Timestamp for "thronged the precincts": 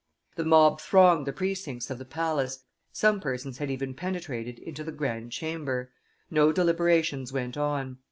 0.81-1.91